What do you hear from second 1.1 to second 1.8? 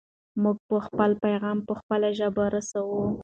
پیغام په